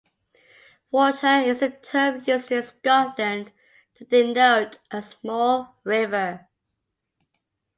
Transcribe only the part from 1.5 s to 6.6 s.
a term used in Scotland to denote a small river.